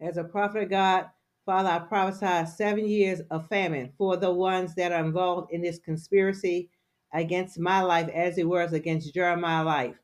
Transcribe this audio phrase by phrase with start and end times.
[0.00, 1.06] As a prophet of God,
[1.46, 5.78] Father, I prophesy seven years of famine for the ones that are involved in this
[5.78, 6.70] conspiracy
[7.12, 9.96] against my life as it was against Jeremiah's life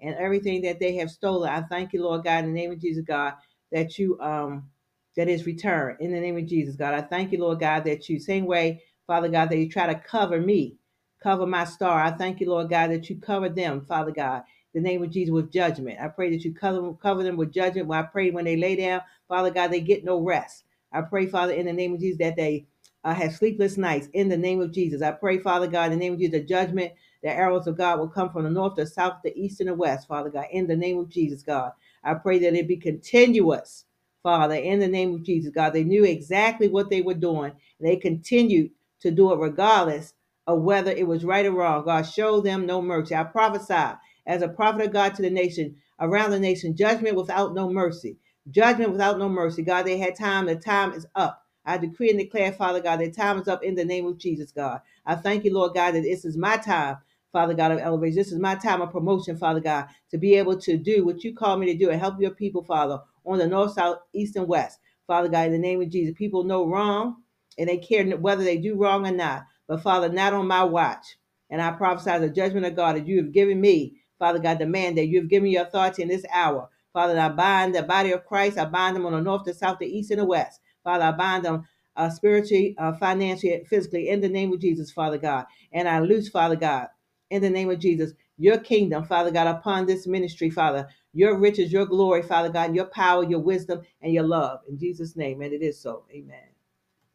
[0.00, 1.50] and everything that they have stolen.
[1.50, 3.34] I thank you, Lord God, in the name of Jesus, God,
[3.72, 4.68] that you um
[5.16, 6.94] that is returned in the name of Jesus, God.
[6.94, 9.98] I thank you, Lord God, that you same way, Father God, that you try to
[9.98, 10.76] cover me,
[11.22, 12.00] cover my star.
[12.00, 14.42] I thank you, Lord God, that you cover them, Father God,
[14.82, 16.00] the name of Jesus with judgment.
[16.00, 17.88] I pray that you cover cover them with judgment.
[17.88, 19.02] When I pray when they lay down.
[19.28, 20.64] Father God, they get no rest.
[20.92, 22.66] I pray, Father, in the name of Jesus, that they
[23.04, 25.02] uh, have sleepless nights in the name of Jesus.
[25.02, 27.98] I pray, Father God, in the name of Jesus, the judgment, the arrows of God
[27.98, 30.66] will come from the north, the south, the east, and the west, Father God, in
[30.66, 31.72] the name of Jesus, God.
[32.04, 33.84] I pray that it be continuous,
[34.22, 35.72] Father, in the name of Jesus, God.
[35.72, 37.52] They knew exactly what they were doing.
[37.80, 40.14] They continued to do it regardless
[40.46, 41.84] of whether it was right or wrong.
[41.84, 43.14] God, show them no mercy.
[43.14, 43.96] I prophesy
[44.28, 48.18] as a prophet of God to the nation, around the nation, judgment without no mercy
[48.50, 49.62] judgment without no mercy.
[49.62, 50.46] God, they had time.
[50.46, 51.42] The time is up.
[51.64, 54.52] I decree and declare, Father God, that time is up in the name of Jesus,
[54.52, 54.80] God.
[55.04, 56.98] I thank you, Lord God, that this is my time,
[57.32, 58.16] Father God of elevation.
[58.16, 61.34] This is my time of promotion, Father God, to be able to do what you
[61.34, 64.48] call me to do and help your people, Father, on the north, south, east, and
[64.48, 64.78] west.
[65.06, 67.16] Father God, in the name of Jesus, people know wrong
[67.58, 69.44] and they care whether they do wrong or not.
[69.66, 71.18] But Father, not on my watch.
[71.50, 74.66] And I prophesy the judgment of God that you have given me, Father God, the
[74.66, 78.12] man that You have given me authority in this hour Father, I bind the body
[78.12, 78.58] of Christ.
[78.58, 80.60] I bind them on the north, the south, the east, and the west.
[80.84, 81.66] Father, I bind them
[81.96, 85.46] uh, spiritually, uh, financially, physically, in the name of Jesus, Father God.
[85.72, 86.88] And I loose, Father God,
[87.30, 90.88] in the name of Jesus, your kingdom, Father God, upon this ministry, Father.
[91.12, 94.60] Your riches, your glory, Father God, your power, your wisdom, and your love.
[94.68, 96.04] In Jesus' name, and it is so.
[96.12, 96.57] Amen.